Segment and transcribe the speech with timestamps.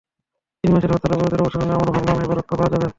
[0.63, 2.87] তিন মাসের হরতাল-অবরোধের অবসান হলে আমরা ভাবলাম এবার রক্ষা পাওয়া যাবে।